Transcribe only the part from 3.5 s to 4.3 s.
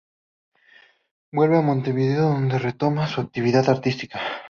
artística.